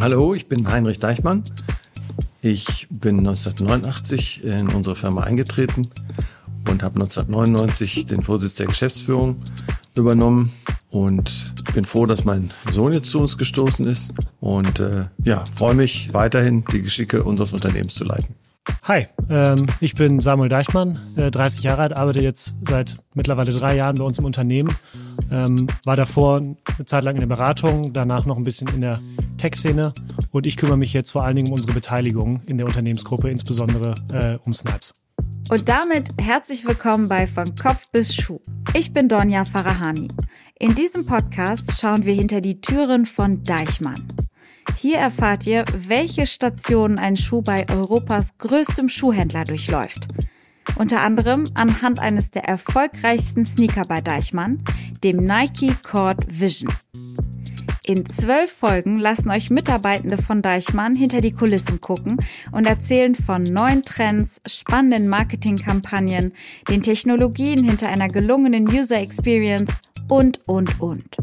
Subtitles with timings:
[0.00, 1.42] Hallo, ich bin Heinrich Deichmann.
[2.40, 5.90] Ich bin 1989 in unsere Firma eingetreten
[6.70, 9.36] und habe 1999 den Vorsitz der Geschäftsführung
[9.94, 10.52] übernommen
[10.88, 15.74] und bin froh, dass mein Sohn jetzt zu uns gestoßen ist und äh, ja, freue
[15.74, 18.34] mich weiterhin, die Geschicke unseres Unternehmens zu leiten.
[18.84, 23.76] Hi, ähm, ich bin Samuel Deichmann, äh, 30 Jahre alt, arbeite jetzt seit mittlerweile drei
[23.76, 24.74] Jahren bei uns im Unternehmen.
[25.30, 28.98] Ähm, war davor eine Zeit lang in der Beratung, danach noch ein bisschen in der
[29.38, 29.92] Tech-Szene
[30.32, 33.94] und ich kümmere mich jetzt vor allen Dingen um unsere Beteiligung in der Unternehmensgruppe, insbesondere
[34.12, 34.92] äh, um Snipes.
[35.48, 38.40] Und damit herzlich willkommen bei Von Kopf bis Schuh.
[38.74, 40.08] Ich bin Donja Farahani.
[40.58, 44.12] In diesem Podcast schauen wir hinter die Türen von Deichmann.
[44.82, 50.08] Hier erfahrt ihr, welche Stationen ein Schuh bei Europas größtem Schuhhändler durchläuft.
[50.76, 54.64] Unter anderem anhand eines der erfolgreichsten Sneaker bei Deichmann,
[55.04, 56.72] dem Nike Cord Vision.
[57.84, 62.16] In zwölf Folgen lassen euch Mitarbeitende von Deichmann hinter die Kulissen gucken
[62.50, 66.32] und erzählen von neuen Trends, spannenden Marketingkampagnen,
[66.70, 69.72] den Technologien hinter einer gelungenen User Experience
[70.08, 71.18] und, und, und.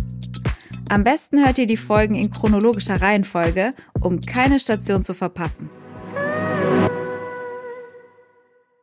[0.89, 5.69] Am besten hört ihr die Folgen in chronologischer Reihenfolge, um keine Station zu verpassen.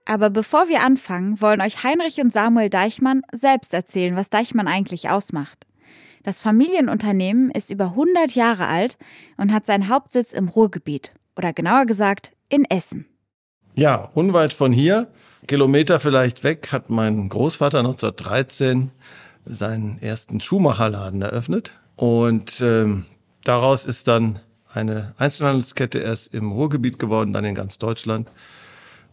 [0.04, 5.08] Aber bevor wir anfangen, wollen euch Heinrich und Samuel Deichmann selbst erzählen, was Deichmann eigentlich
[5.08, 5.66] ausmacht.
[6.22, 8.98] Das Familienunternehmen ist über 100 Jahre alt
[9.38, 13.06] und hat seinen Hauptsitz im Ruhrgebiet oder genauer gesagt in Essen.
[13.76, 15.08] Ja, unweit von hier,
[15.46, 18.90] Kilometer vielleicht weg, hat mein Großvater 1913
[19.46, 23.04] seinen ersten Schuhmacherladen eröffnet und ähm,
[23.44, 24.40] daraus ist dann
[24.72, 28.28] eine Einzelhandelskette erst im Ruhrgebiet geworden, dann in ganz Deutschland,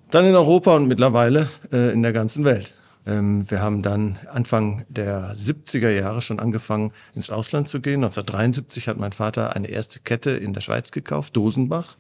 [0.10, 2.76] dann in Europa und mittlerweile äh, in der ganzen Welt.
[3.06, 8.04] Ähm, wir haben dann Anfang der 70er Jahre schon angefangen, ins Ausland zu gehen.
[8.04, 11.98] 1973 hat mein Vater eine erste Kette in der Schweiz gekauft, Dosenbach.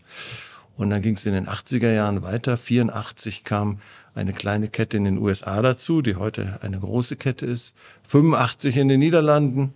[0.77, 2.57] Und dann ging es in den 80er Jahren weiter.
[2.57, 3.79] 84 kam
[4.13, 7.75] eine kleine Kette in den USA dazu, die heute eine große Kette ist.
[8.07, 9.73] 85 in den Niederlanden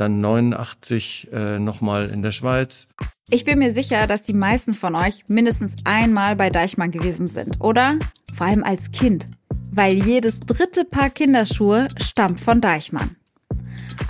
[0.00, 2.88] dann 89 äh, nochmal in der Schweiz.
[3.28, 7.60] Ich bin mir sicher, dass die meisten von euch mindestens einmal bei Deichmann gewesen sind,
[7.60, 7.98] oder?
[8.34, 9.26] Vor allem als Kind,
[9.72, 13.16] weil jedes dritte Paar Kinderschuhe stammt von Deichmann.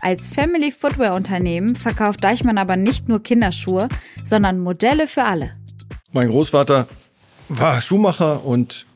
[0.00, 3.88] Als Family Footwear Unternehmen verkauft Deichmann aber nicht nur Kinderschuhe,
[4.24, 5.52] sondern Modelle für alle.
[6.12, 6.86] Mein Großvater
[7.48, 8.86] war Schuhmacher und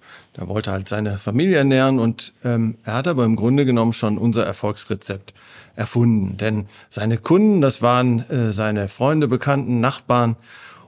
[0.41, 4.17] er wollte halt seine Familie ernähren und ähm, er hat aber im Grunde genommen schon
[4.17, 5.35] unser Erfolgsrezept
[5.77, 6.39] erfunden.
[6.39, 10.37] Denn seine Kunden, das waren äh, seine Freunde, Bekannten, Nachbarn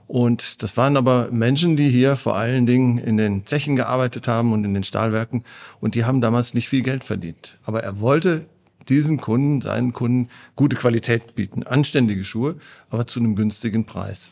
[0.07, 4.53] und das waren aber Menschen, die hier vor allen Dingen in den Zechen gearbeitet haben
[4.53, 5.43] und in den Stahlwerken
[5.79, 7.59] und die haben damals nicht viel Geld verdient.
[7.63, 8.45] Aber er wollte
[8.89, 12.55] diesen Kunden, seinen Kunden gute Qualität bieten, anständige Schuhe,
[12.89, 14.31] aber zu einem günstigen Preis.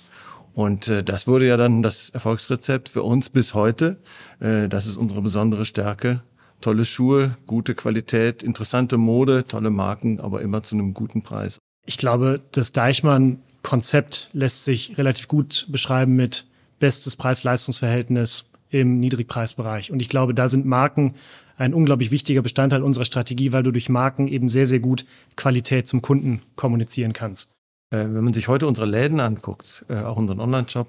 [0.53, 3.97] Und äh, das wurde ja dann das Erfolgsrezept für uns bis heute.
[4.39, 6.22] Äh, das ist unsere besondere Stärke.
[6.59, 11.57] Tolle Schuhe, gute Qualität, interessante Mode, tolle Marken, aber immer zu einem guten Preis.
[11.85, 16.45] Ich glaube, das Deichmann-Konzept lässt sich relativ gut beschreiben mit
[16.79, 19.91] bestes Preis-Leistungs-Verhältnis im Niedrigpreisbereich.
[19.91, 21.16] Und ich glaube, da sind Marken
[21.57, 25.88] ein unglaublich wichtiger Bestandteil unserer Strategie, weil du durch Marken eben sehr, sehr gut Qualität
[25.88, 27.51] zum Kunden kommunizieren kannst.
[27.91, 30.88] Äh, wenn man sich heute unsere Läden anguckt, äh, auch unseren Online-Shop,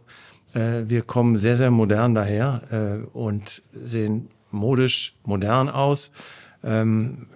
[0.54, 6.12] äh, wir kommen sehr, sehr modern daher und sehen modisch modern aus.
[6.62, 7.26] Ähm,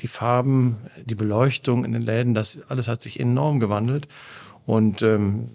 [0.00, 4.08] die Farben, die Beleuchtung in den Läden, das alles hat sich enorm gewandelt.
[4.64, 5.50] Und ähm,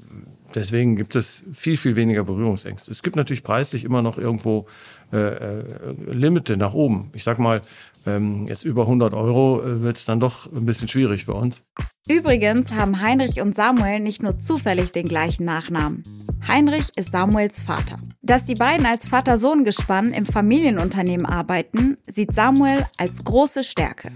[0.53, 2.91] deswegen gibt es viel, viel weniger Berührungsängste.
[2.91, 4.67] Es gibt natürlich preislich immer noch irgendwo
[5.09, 7.11] Limite nach oben.
[7.13, 7.61] Ich sag mal,
[8.05, 11.63] ähm, jetzt über 100 Euro wird es dann doch ein bisschen schwierig für uns.
[12.09, 16.03] Übrigens haben Heinrich und Samuel nicht nur zufällig den gleichen Nachnamen.
[16.47, 17.99] Heinrich ist Samuels Vater.
[18.21, 24.09] Dass die beiden als Vater-Sohn-Gespann im Familienunternehmen arbeiten, sieht Samuel als große Stärke.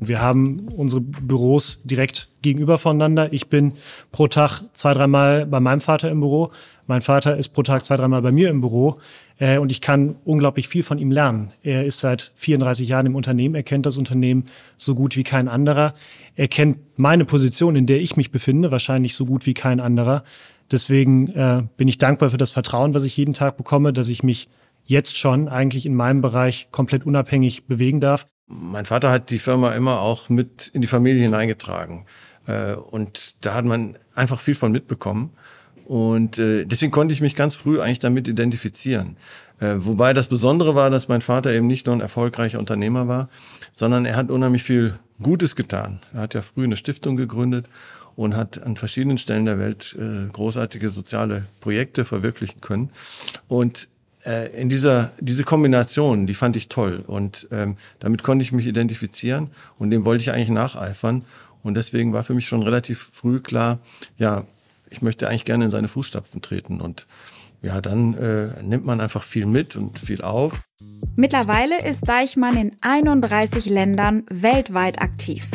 [0.00, 3.32] Wir haben unsere Büros direkt gegenüber voneinander.
[3.32, 3.72] Ich bin
[4.12, 6.52] pro Tag zwei, dreimal bei meinem Vater im Büro.
[6.86, 8.98] Mein Vater ist pro Tag zwei, dreimal bei mir im Büro.
[9.38, 11.52] Äh, und ich kann unglaublich viel von ihm lernen.
[11.62, 13.54] Er ist seit 34 Jahren im Unternehmen.
[13.54, 14.44] Er kennt das Unternehmen
[14.76, 15.94] so gut wie kein anderer.
[16.34, 20.24] Er kennt meine Position, in der ich mich befinde, wahrscheinlich so gut wie kein anderer.
[20.70, 24.22] Deswegen äh, bin ich dankbar für das Vertrauen, was ich jeden Tag bekomme, dass ich
[24.22, 24.48] mich
[24.84, 28.26] jetzt schon eigentlich in meinem Bereich komplett unabhängig bewegen darf.
[28.48, 32.06] Mein Vater hat die Firma immer auch mit in die Familie hineingetragen.
[32.46, 35.30] Äh, und da hat man einfach viel von mitbekommen.
[35.84, 39.16] Und äh, deswegen konnte ich mich ganz früh eigentlich damit identifizieren.
[39.60, 43.28] Äh, wobei das Besondere war, dass mein Vater eben nicht nur ein erfolgreicher Unternehmer war,
[43.72, 46.00] sondern er hat unheimlich viel Gutes getan.
[46.12, 47.66] Er hat ja früh eine Stiftung gegründet
[48.16, 49.96] und hat an verschiedenen Stellen der Welt
[50.32, 52.90] großartige soziale Projekte verwirklichen können.
[53.48, 53.88] Und
[54.26, 58.66] äh, in dieser diese Kombination, die fand ich toll und ähm, damit konnte ich mich
[58.66, 61.24] identifizieren und dem wollte ich eigentlich nacheifern
[61.62, 63.78] und deswegen war für mich schon relativ früh klar,
[64.18, 64.44] ja,
[64.90, 67.06] ich möchte eigentlich gerne in seine Fußstapfen treten und
[67.62, 70.60] ja, dann äh, nimmt man einfach viel mit und viel auf.
[71.16, 75.46] Mittlerweile ist Deichmann in 31 Ländern weltweit aktiv.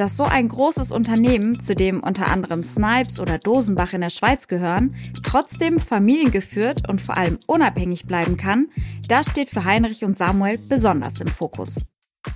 [0.00, 4.48] Dass so ein großes Unternehmen, zu dem unter anderem Snipes oder Dosenbach in der Schweiz
[4.48, 8.70] gehören, trotzdem familiengeführt und vor allem unabhängig bleiben kann,
[9.08, 11.84] das steht für Heinrich und Samuel besonders im Fokus.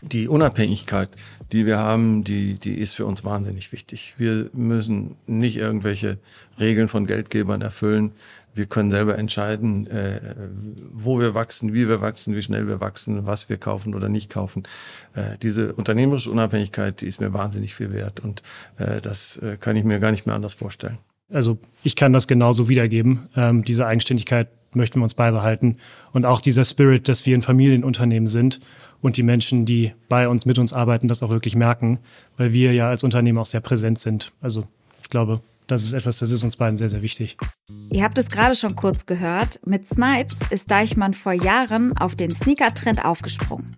[0.03, 1.09] Die Unabhängigkeit,
[1.53, 4.15] die wir haben, die, die ist für uns wahnsinnig wichtig.
[4.19, 6.19] Wir müssen nicht irgendwelche
[6.61, 8.13] Regeln von Geldgebern erfüllen.
[8.55, 10.21] Wir können selber entscheiden, äh,
[10.93, 14.31] wo wir wachsen, wie wir wachsen, wie schnell wir wachsen, was wir kaufen oder nicht
[14.31, 14.63] kaufen.
[15.15, 18.43] Äh, diese unternehmerische Unabhängigkeit, die ist mir wahnsinnig viel wert und
[18.79, 20.99] äh, das äh, kann ich mir gar nicht mehr anders vorstellen.
[21.33, 23.29] Also ich kann das genauso wiedergeben.
[23.35, 25.79] Ähm, diese Eigenständigkeit möchten wir uns beibehalten
[26.13, 28.61] und auch dieser Spirit, dass wir ein Familienunternehmen sind
[29.01, 31.99] und die Menschen, die bei uns mit uns arbeiten, das auch wirklich merken,
[32.37, 34.33] weil wir ja als Unternehmen auch sehr präsent sind.
[34.41, 34.67] Also
[35.03, 37.37] ich glaube, das ist etwas, das ist uns beiden sehr, sehr wichtig.
[37.93, 39.61] Ihr habt es gerade schon kurz gehört.
[39.65, 43.77] Mit Snipes ist Deichmann vor Jahren auf den Sneaker-Trend aufgesprungen.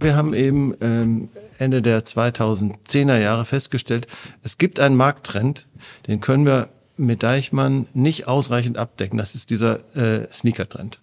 [0.00, 1.28] Wir haben eben ähm,
[1.58, 4.06] Ende der 2010er Jahre festgestellt,
[4.42, 5.66] es gibt einen Markttrend,
[6.06, 9.18] den können wir mit Deichmann nicht ausreichend abdecken.
[9.18, 11.00] Das ist dieser äh, Sneaker-Trend.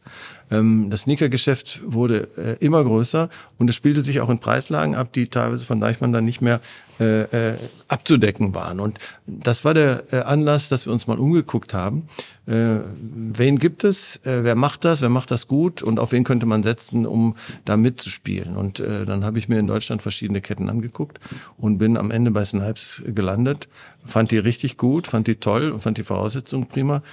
[0.51, 5.13] Ähm, das Sneaker-Geschäft wurde äh, immer größer und es spielte sich auch in Preislagen ab,
[5.13, 6.59] die teilweise von Deichmann dann nicht mehr
[7.01, 7.57] äh, äh,
[7.87, 8.79] abzudecken waren.
[8.79, 12.07] Und das war der äh, Anlass, dass wir uns mal umgeguckt haben.
[12.45, 14.19] Äh, wen gibt es?
[14.23, 15.01] Wer macht das?
[15.01, 15.81] Wer macht das gut?
[15.81, 18.55] Und auf wen könnte man setzen, um da mitzuspielen?
[18.55, 21.19] Und dann habe ich mir in Deutschland verschiedene Ketten angeguckt
[21.57, 23.67] und bin am Ende bei Snipes gelandet.
[24.05, 27.03] Fand die richtig gut, fand die toll und fand die Voraussetzungen prima.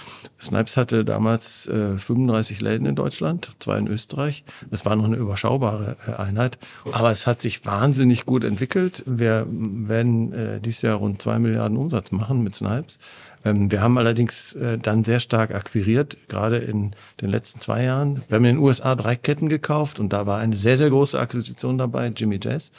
[0.40, 3.27] Snipes hatte damals äh, 35 Läden in Deutschland,
[3.58, 4.44] zwei in Österreich.
[4.70, 6.58] Es war noch eine überschaubare äh, Einheit,
[6.92, 9.02] aber es hat sich wahnsinnig gut entwickelt.
[9.06, 12.98] Wir werden äh, dieses Jahr rund zwei Milliarden Umsatz machen mit Snipes.
[13.44, 18.22] Ähm, wir haben allerdings äh, dann sehr stark akquiriert, gerade in den letzten zwei Jahren.
[18.28, 21.18] Wir haben in den USA drei Ketten gekauft und da war eine sehr, sehr große
[21.18, 22.72] Akquisition dabei, Jimmy Jazz.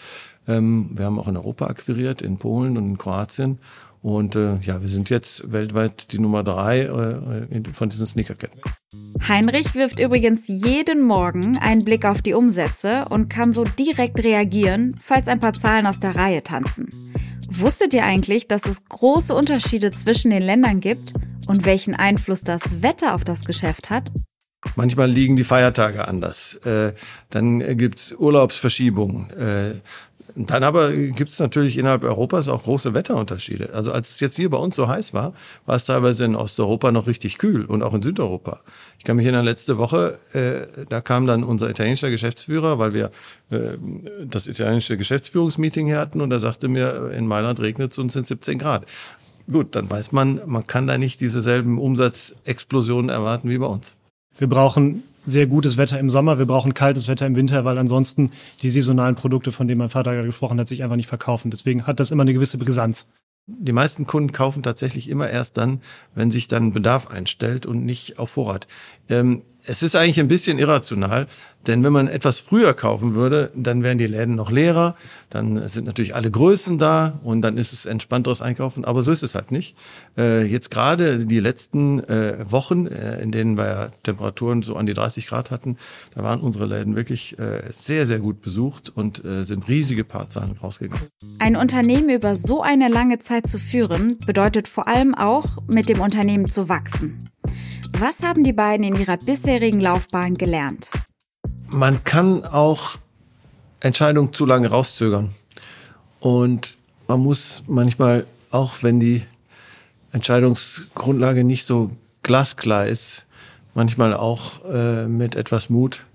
[0.47, 3.59] Ähm, wir haben auch in Europa akquiriert, in Polen und in Kroatien.
[4.01, 8.61] Und äh, ja, wir sind jetzt weltweit die Nummer drei äh, von diesen Sneakerketten.
[9.29, 14.95] Heinrich wirft übrigens jeden Morgen einen Blick auf die Umsätze und kann so direkt reagieren,
[14.99, 16.89] falls ein paar Zahlen aus der Reihe tanzen.
[17.47, 21.13] Wusstet ihr eigentlich, dass es große Unterschiede zwischen den Ländern gibt
[21.45, 24.11] und welchen Einfluss das Wetter auf das Geschäft hat?
[24.75, 26.55] Manchmal liegen die Feiertage anders.
[26.65, 26.93] Äh,
[27.29, 29.29] dann gibt's Urlaubsverschiebungen.
[30.35, 33.73] Dann aber gibt es natürlich innerhalb Europas auch große Wetterunterschiede.
[33.73, 35.33] Also als es jetzt hier bei uns so heiß war,
[35.65, 38.61] war es teilweise in Osteuropa noch richtig kühl und auch in Südeuropa.
[38.97, 42.93] Ich kann mich in der letzte Woche, äh, da kam dann unser italienischer Geschäftsführer, weil
[42.93, 43.11] wir
[43.49, 43.77] äh,
[44.25, 48.25] das italienische Geschäftsführungsmeeting hier hatten und er sagte mir, in Mailand regnet es und sind
[48.25, 48.85] 17 Grad.
[49.51, 53.95] Gut, dann weiß man, man kann da nicht dieselben Umsatzexplosionen erwarten wie bei uns.
[54.37, 58.31] Wir brauchen sehr gutes Wetter im Sommer, wir brauchen kaltes Wetter im Winter, weil ansonsten
[58.61, 61.51] die saisonalen Produkte, von denen mein Vater gerade gesprochen hat, sich einfach nicht verkaufen.
[61.51, 63.05] Deswegen hat das immer eine gewisse Brisanz.
[63.47, 65.81] Die meisten Kunden kaufen tatsächlich immer erst dann,
[66.13, 68.67] wenn sich dann Bedarf einstellt und nicht auf Vorrat.
[69.09, 71.27] Ähm, es ist eigentlich ein bisschen irrational,
[71.67, 74.95] denn wenn man etwas früher kaufen würde, dann wären die Läden noch leerer,
[75.29, 79.21] dann sind natürlich alle Größen da und dann ist es entspannteres Einkaufen, aber so ist
[79.21, 79.75] es halt nicht.
[80.17, 84.95] Äh, jetzt gerade die letzten äh, Wochen, äh, in denen wir Temperaturen so an die
[84.95, 85.77] 30 Grad hatten,
[86.15, 87.35] da waren unsere Läden wirklich
[87.83, 91.07] sehr, sehr gut besucht und sind riesige Paarzahlen rausgegangen.
[91.39, 95.99] Ein Unternehmen über so eine lange Zeit zu führen, bedeutet vor allem auch, mit dem
[95.99, 97.29] Unternehmen zu wachsen.
[97.93, 100.89] Was haben die beiden in ihrer bisherigen Laufbahn gelernt?
[101.67, 102.97] Man kann auch
[103.79, 105.29] Entscheidungen zu lange rauszögern.
[106.19, 106.77] Und
[107.07, 109.23] man muss manchmal, auch wenn die
[110.11, 111.91] Entscheidungsgrundlage nicht so
[112.23, 113.25] glasklar ist,
[113.73, 116.05] manchmal auch äh, mit etwas Mut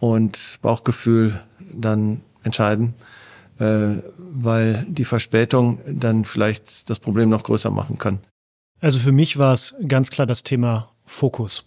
[0.00, 1.40] und Bauchgefühl
[1.72, 2.94] dann entscheiden,
[3.58, 8.20] äh, weil die Verspätung dann vielleicht das Problem noch größer machen kann.
[8.80, 11.64] Also für mich war es ganz klar das Thema Fokus.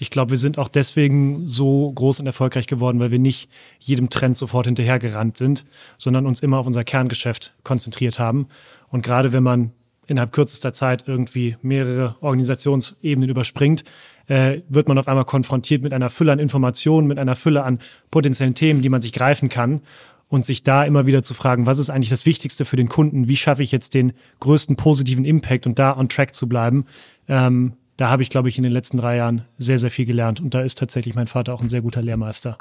[0.00, 3.50] Ich glaube, wir sind auch deswegen so groß und erfolgreich geworden, weil wir nicht
[3.80, 5.64] jedem Trend sofort hinterhergerannt sind,
[5.98, 8.48] sondern uns immer auf unser Kerngeschäft konzentriert haben.
[8.88, 9.72] Und gerade wenn man
[10.06, 13.84] innerhalb kürzester Zeit irgendwie mehrere Organisationsebenen überspringt,
[14.28, 17.78] äh, wird man auf einmal konfrontiert mit einer Fülle an Informationen, mit einer Fülle an
[18.10, 19.82] potenziellen Themen, die man sich greifen kann.
[20.28, 23.28] Und sich da immer wieder zu fragen, was ist eigentlich das Wichtigste für den Kunden?
[23.28, 26.84] Wie schaffe ich jetzt den größten positiven Impact und da on track zu bleiben?
[27.28, 30.40] Ähm, da habe ich, glaube ich, in den letzten drei Jahren sehr, sehr viel gelernt.
[30.40, 32.56] Und da ist tatsächlich mein Vater auch ein sehr guter Lehrmeister.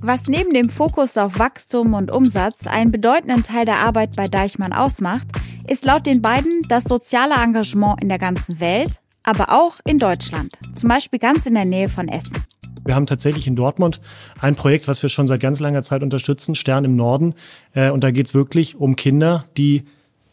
[0.00, 4.72] Was neben dem Fokus auf Wachstum und Umsatz einen bedeutenden Teil der Arbeit bei Deichmann
[4.72, 5.26] ausmacht,
[5.68, 10.52] ist laut den beiden das soziale Engagement in der ganzen Welt, aber auch in Deutschland,
[10.74, 12.42] zum Beispiel ganz in der Nähe von Essen.
[12.84, 14.00] Wir haben tatsächlich in Dortmund
[14.40, 17.34] ein Projekt, was wir schon seit ganz langer Zeit unterstützen, Stern im Norden.
[17.74, 19.84] Äh, und da geht es wirklich um Kinder, die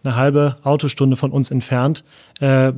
[0.04, 2.04] eine halbe Autostunde von uns entfernt
[2.40, 2.72] äh,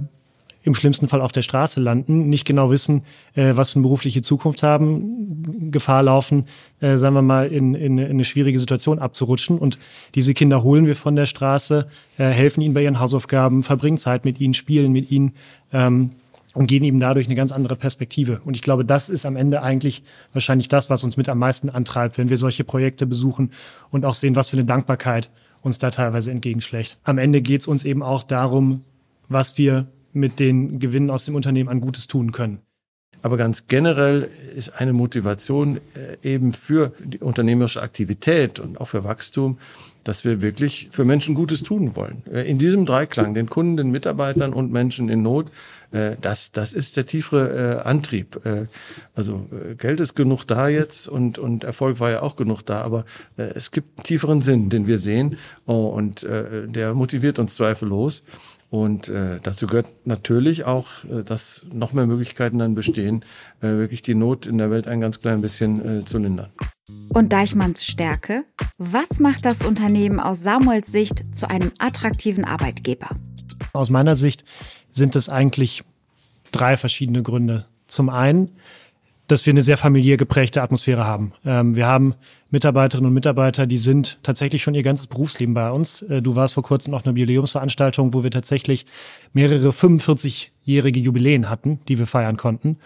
[0.64, 4.22] im schlimmsten Fall auf der Straße landen, nicht genau wissen, äh, was für eine berufliche
[4.22, 6.46] Zukunft haben, Gefahr laufen,
[6.82, 9.58] äh, sagen wir mal, in, in, in eine schwierige Situation abzurutschen.
[9.58, 9.80] Und
[10.14, 11.88] diese Kinder holen wir von der Straße,
[12.18, 15.34] äh, helfen ihnen bei ihren Hausaufgaben, verbringen Zeit mit ihnen, spielen mit ihnen.
[15.74, 16.12] Ähm,
[16.54, 18.42] und gehen eben dadurch eine ganz andere Perspektive.
[18.44, 20.04] Und ich glaube, das ist am Ende eigentlich
[20.34, 23.52] wahrscheinlich das, was uns mit am meisten antreibt, wenn wir solche Projekte besuchen
[23.90, 25.30] und auch sehen, was für eine Dankbarkeit
[25.62, 26.98] uns da teilweise entgegenschlägt.
[27.04, 28.84] Am Ende geht es uns eben auch darum,
[29.30, 32.60] was wir mit den Gewinnen aus dem Unternehmen an Gutes tun können.
[33.22, 39.04] Aber ganz generell ist eine Motivation äh, eben für die unternehmerische Aktivität und auch für
[39.04, 39.60] Wachstum,
[40.04, 42.24] dass wir wirklich für Menschen Gutes tun wollen.
[42.32, 45.52] Äh, in diesem Dreiklang, den Kunden, den Mitarbeitern und Menschen in Not,
[45.92, 48.40] äh, das, das ist der tiefere Antrieb.
[49.16, 53.06] Also Geld ist genug da jetzt und, und Erfolg war ja auch genug da, aber
[53.38, 58.24] es gibt einen tieferen Sinn, den wir sehen und der motiviert uns zweifellos.
[58.72, 63.26] Und äh, dazu gehört natürlich auch, äh, dass noch mehr Möglichkeiten dann bestehen,
[63.60, 66.52] äh, wirklich die Not in der Welt ein ganz klein bisschen äh, zu lindern.
[67.14, 68.46] Und Deichmanns Stärke?
[68.78, 73.10] Was macht das Unternehmen aus Samuels Sicht zu einem attraktiven Arbeitgeber?
[73.74, 74.46] Aus meiner Sicht
[74.92, 75.84] sind es eigentlich
[76.52, 77.66] drei verschiedene Gründe.
[77.88, 78.52] Zum einen
[79.32, 81.32] dass wir eine sehr familiär geprägte Atmosphäre haben.
[81.46, 82.16] Ähm, wir haben
[82.50, 86.02] Mitarbeiterinnen und Mitarbeiter, die sind tatsächlich schon ihr ganzes Berufsleben bei uns.
[86.04, 88.86] Äh, du warst vor kurzem auf einer Jubiläumsveranstaltung, wo wir tatsächlich
[89.32, 92.78] mehrere 45-jährige Jubiläen hatten, die wir feiern konnten.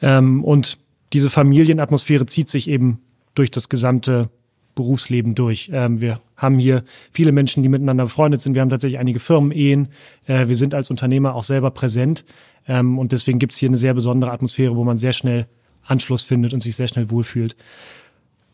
[0.00, 0.78] Ähm, und
[1.12, 3.00] diese Familienatmosphäre zieht sich eben
[3.36, 4.28] durch das gesamte
[4.74, 5.70] Berufsleben durch.
[5.72, 8.54] Ähm, wir haben hier viele Menschen, die miteinander befreundet sind.
[8.54, 9.88] Wir haben tatsächlich einige Firmen-Ehen.
[10.26, 12.24] Äh, wir sind als Unternehmer auch selber präsent.
[12.68, 15.46] Ähm, und deswegen gibt es hier eine sehr besondere Atmosphäre, wo man sehr schnell
[15.82, 17.56] Anschluss findet und sich sehr schnell wohlfühlt.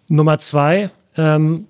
[0.09, 1.67] Nummer zwei, ähm,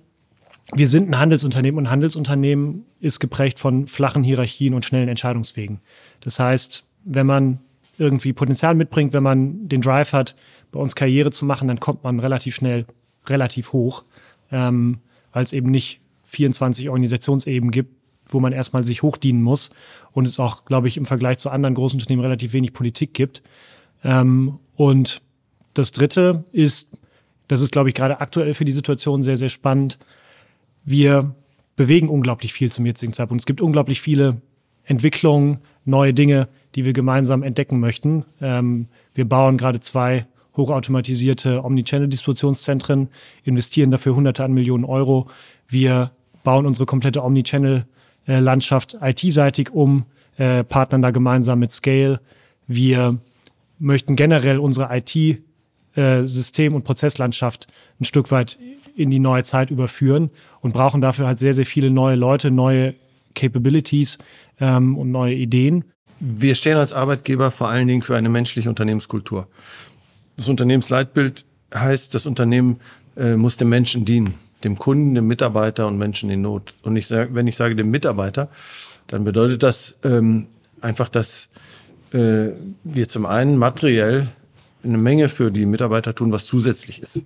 [0.73, 5.79] wir sind ein Handelsunternehmen und Handelsunternehmen ist geprägt von flachen Hierarchien und schnellen Entscheidungswegen.
[6.21, 7.59] Das heißt, wenn man
[7.97, 10.35] irgendwie Potenzial mitbringt, wenn man den Drive hat,
[10.71, 12.85] bei uns Karriere zu machen, dann kommt man relativ schnell
[13.27, 14.03] relativ hoch,
[14.51, 14.99] ähm,
[15.31, 17.95] weil es eben nicht 24 Organisationsebenen gibt,
[18.27, 19.69] wo man erstmal sich hochdienen muss
[20.11, 23.43] und es auch, glaube ich, im Vergleich zu anderen großen Unternehmen relativ wenig Politik gibt.
[24.03, 25.21] Ähm, und
[25.73, 26.89] das Dritte ist,
[27.47, 29.99] das ist, glaube ich, gerade aktuell für die Situation sehr, sehr spannend.
[30.85, 31.35] Wir
[31.75, 33.41] bewegen unglaublich viel zum jetzigen Zeitpunkt.
[33.41, 34.41] Es gibt unglaublich viele
[34.85, 38.25] Entwicklungen, neue Dinge, die wir gemeinsam entdecken möchten.
[38.41, 43.09] Ähm, wir bauen gerade zwei hochautomatisierte Omnichannel-Distributionszentren,
[43.43, 45.27] investieren dafür Hunderte an Millionen Euro.
[45.67, 46.11] Wir
[46.43, 50.05] bauen unsere komplette Omnichannel-Landschaft IT-seitig um,
[50.37, 52.19] äh, partnern da gemeinsam mit Scale.
[52.67, 53.19] Wir
[53.79, 55.15] möchten generell unsere IT
[55.95, 56.19] äh,
[56.69, 57.67] und Prozesslandschaft
[57.99, 58.57] ein Stück weit
[58.95, 60.29] in die neue Zeit überführen
[60.61, 62.95] und brauchen dafür halt sehr, sehr viele neue Leute, neue
[63.35, 64.19] Capabilities
[64.59, 65.85] ähm, und neue Ideen.
[66.19, 69.47] Wir stehen als Arbeitgeber vor allen Dingen für eine menschliche Unternehmenskultur.
[70.37, 72.79] Das Unternehmensleitbild heißt, das Unternehmen
[73.15, 76.73] äh, muss dem Menschen dienen, dem Kunden, dem Mitarbeiter und Menschen in Not.
[76.83, 78.49] Und ich sag, wenn ich sage dem Mitarbeiter,
[79.07, 80.47] dann bedeutet das ähm,
[80.81, 81.49] einfach, dass
[82.13, 82.49] äh,
[82.83, 84.27] wir zum einen materiell
[84.83, 87.23] eine Menge für die Mitarbeiter tun, was zusätzlich ist.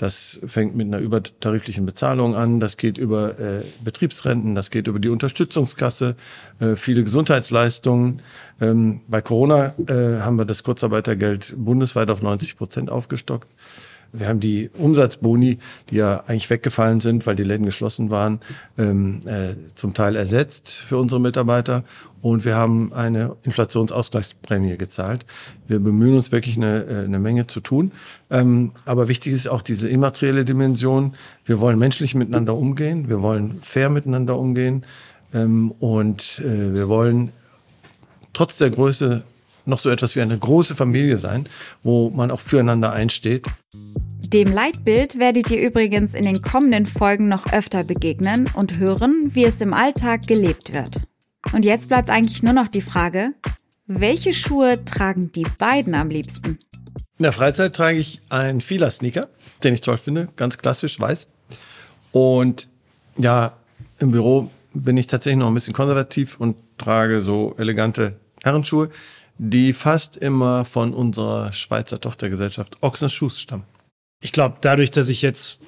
[0.00, 4.98] Das fängt mit einer übertariflichen Bezahlung an, das geht über äh, Betriebsrenten, das geht über
[4.98, 6.16] die Unterstützungskasse,
[6.58, 8.22] äh, viele Gesundheitsleistungen.
[8.62, 13.46] Ähm, bei Corona äh, haben wir das Kurzarbeitergeld bundesweit auf 90 Prozent aufgestockt.
[14.12, 15.58] Wir haben die Umsatzboni,
[15.90, 18.40] die ja eigentlich weggefallen sind, weil die Läden geschlossen waren,
[18.78, 21.84] ähm, äh, zum Teil ersetzt für unsere Mitarbeiter.
[22.22, 25.24] Und wir haben eine Inflationsausgleichsprämie gezahlt.
[25.66, 27.92] Wir bemühen uns wirklich eine, äh, eine Menge zu tun.
[28.30, 31.14] Ähm, aber wichtig ist auch diese immaterielle Dimension.
[31.44, 33.08] Wir wollen menschlich miteinander umgehen.
[33.08, 34.84] Wir wollen fair miteinander umgehen.
[35.32, 37.30] Ähm, und äh, wir wollen
[38.32, 39.22] trotz der Größe
[39.66, 41.48] noch so etwas wie eine große Familie sein,
[41.82, 43.46] wo man auch füreinander einsteht.
[44.20, 49.44] Dem Leitbild werdet ihr übrigens in den kommenden Folgen noch öfter begegnen und hören, wie
[49.44, 51.00] es im Alltag gelebt wird.
[51.52, 53.34] Und jetzt bleibt eigentlich nur noch die Frage,
[53.86, 56.58] welche Schuhe tragen die beiden am liebsten?
[57.18, 59.28] In der Freizeit trage ich einen Fila-Sneaker,
[59.62, 61.26] den ich toll finde, ganz klassisch weiß.
[62.12, 62.68] Und
[63.16, 63.56] ja,
[63.98, 68.90] im Büro bin ich tatsächlich noch ein bisschen konservativ und trage so elegante Herrenschuhe,
[69.38, 73.64] die fast immer von unserer Schweizer Tochtergesellschaft Ochsner Schuss stammen.
[74.22, 75.58] Ich glaube, dadurch, dass ich jetzt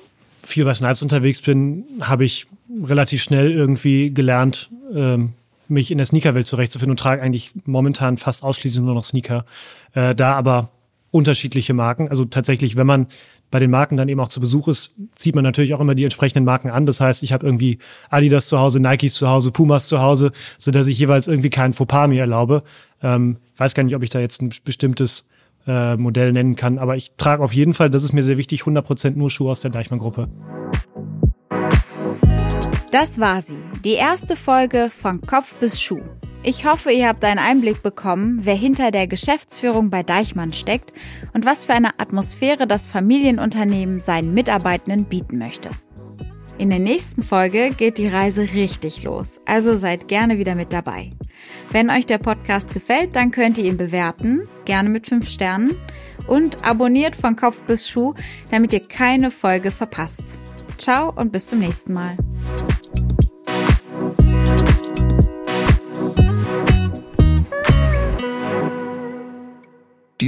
[0.43, 2.47] viel bei Snipes unterwegs bin, habe ich
[2.85, 5.35] relativ schnell irgendwie gelernt, ähm,
[5.69, 9.45] mich in der Sneakerwelt zurechtzufinden und trage eigentlich momentan fast ausschließlich nur noch Sneaker.
[9.95, 10.71] Äh, da aber
[11.11, 12.09] unterschiedliche Marken.
[12.09, 13.07] Also tatsächlich, wenn man
[13.50, 16.04] bei den Marken dann eben auch zu Besuch ist, zieht man natürlich auch immer die
[16.04, 16.87] entsprechenden Marken an.
[16.87, 17.78] Das heißt, ich habe irgendwie
[18.09, 21.75] Adidas zu Hause, Nikes zu Hause, Pumas zu Hause, so dass ich jeweils irgendwie keinen
[21.75, 22.62] Fauxpas mir erlaube.
[23.02, 25.26] Ähm, ich weiß gar nicht, ob ich da jetzt ein bestimmtes
[25.66, 28.62] äh, Modell nennen kann, aber ich trage auf jeden Fall, das ist mir sehr wichtig,
[28.62, 30.28] 100% nur Schuhe aus der Deichmann-Gruppe.
[32.90, 36.03] Das war sie, die erste Folge von Kopf bis Schuh.
[36.45, 40.93] Ich hoffe, ihr habt einen Einblick bekommen, wer hinter der Geschäftsführung bei Deichmann steckt
[41.33, 45.71] und was für eine Atmosphäre das Familienunternehmen seinen Mitarbeitenden bieten möchte.
[46.59, 51.11] In der nächsten Folge geht die Reise richtig los, also seid gerne wieder mit dabei.
[51.71, 55.77] Wenn euch der Podcast gefällt, dann könnt ihr ihn bewerten, gerne mit 5 Sternen
[56.29, 58.15] und abonniert von Kopf bis Schuh,
[58.51, 60.23] damit ihr keine Folge verpasst.
[60.79, 62.17] Ciao und bis zum nächsten Mal.